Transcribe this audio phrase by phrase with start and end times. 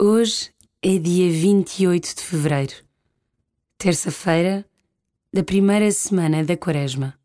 [0.00, 0.50] Hoje
[0.80, 2.74] é dia 28 de fevereiro,
[3.76, 4.64] terça-feira
[5.32, 7.17] da primeira semana da Quaresma.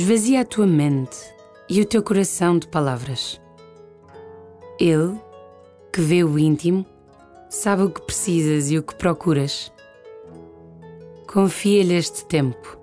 [0.00, 1.18] Esvazia a tua mente
[1.68, 3.38] e o teu coração de palavras.
[4.78, 5.20] Ele,
[5.92, 6.86] que vê o íntimo,
[7.50, 9.70] sabe o que precisas e o que procuras.
[11.30, 12.78] Confia-lhe este tempo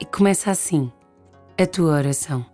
[0.00, 0.90] e começa assim
[1.56, 2.44] a tua oração.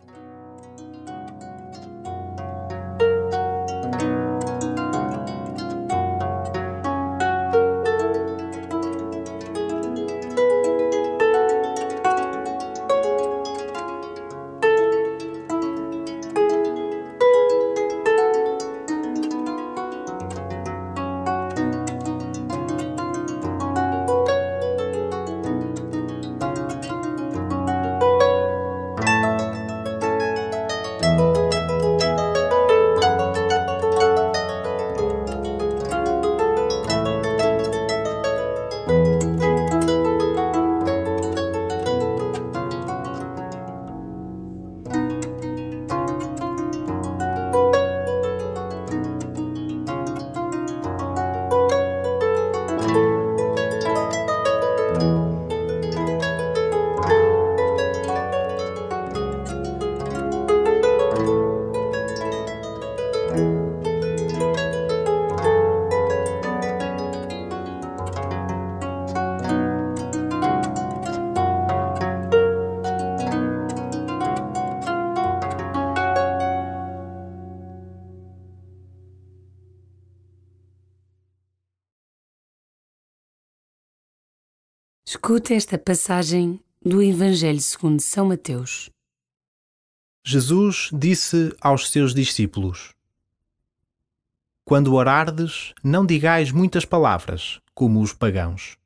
[85.24, 88.90] Escuta esta passagem do Evangelho segundo São Mateus.
[90.22, 92.92] Jesus disse aos seus discípulos:
[94.66, 98.76] Quando orardes, não digais muitas palavras, como os pagãos.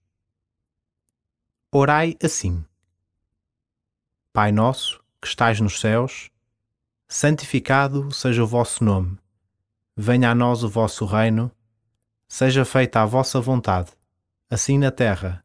[1.72, 2.65] Orai assim:
[4.32, 6.31] Pai nosso, que estais nos céus,
[7.09, 9.19] santificado seja o vosso nome.
[9.97, 11.50] Venha a nós o vosso reino.
[12.28, 13.91] Seja feita a vossa vontade,
[14.48, 15.44] assim na terra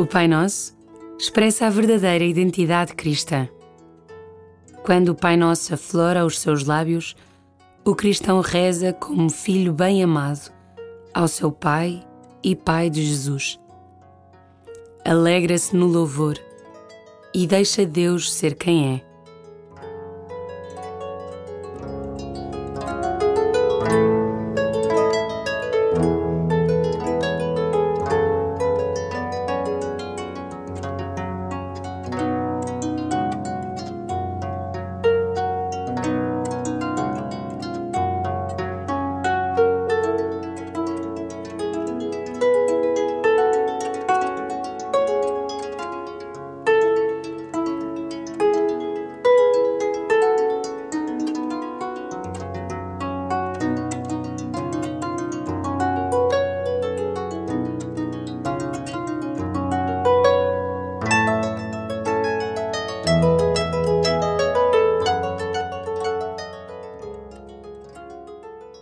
[0.00, 0.74] O Pai Nosso
[1.18, 3.46] expressa a verdadeira identidade cristã.
[4.82, 7.14] Quando o Pai Nosso aflora os seus lábios,
[7.84, 10.50] o cristão reza como filho bem amado
[11.12, 12.02] ao seu Pai
[12.42, 13.60] e Pai de Jesus.
[15.04, 16.38] Alegra-se no louvor
[17.34, 19.09] e deixa Deus ser quem é.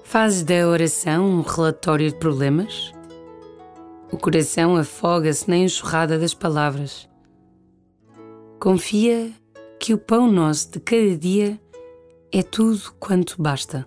[0.08, 2.94] Fazes da oração um relatório de problemas?
[4.10, 7.06] O coração afoga-se na enxurrada das palavras.
[8.58, 9.30] Confia
[9.78, 11.60] que o pão nosso de cada dia
[12.32, 13.86] é tudo quanto basta.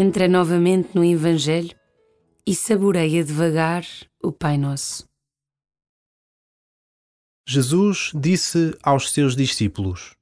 [0.00, 1.78] Entra novamente no Evangelho
[2.46, 3.84] e saboreia devagar
[4.22, 5.06] o Pai Nosso.
[7.46, 10.16] Jesus disse aos seus discípulos: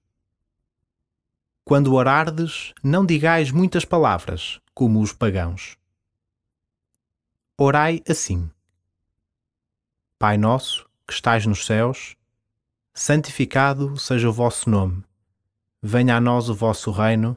[1.65, 5.77] Quando orardes, não digais muitas palavras, como os pagãos.
[7.57, 8.51] Orai assim:
[10.19, 12.17] Pai nosso, que estais nos céus,
[12.93, 15.05] santificado seja o vosso nome.
[15.81, 17.37] Venha a nós o vosso reino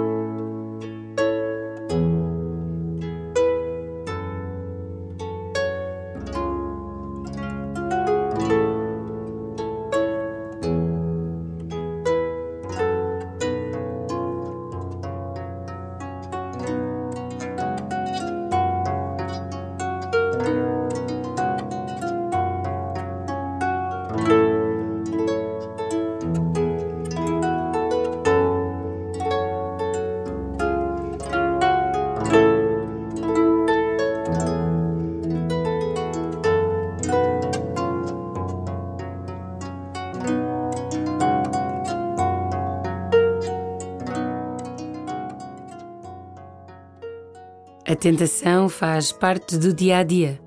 [47.91, 50.39] A tentação faz parte do dia a dia.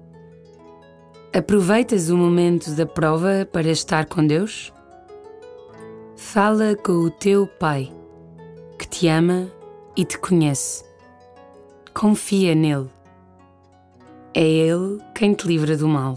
[1.31, 4.73] Aproveitas o momento da prova para estar com Deus?
[6.17, 7.93] Fala com o teu Pai,
[8.79, 9.53] que te ama
[9.95, 10.87] e te conhece.
[11.93, 12.89] Confia nele.
[14.33, 16.17] É Ele quem te livra do mal.